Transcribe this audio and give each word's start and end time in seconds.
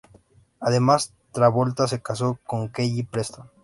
Además 0.59 1.13
Travolta 1.31 1.87
se 1.87 2.01
casó 2.01 2.39
con 2.47 2.69
Kelly 2.69 3.03
Preston. 3.03 3.47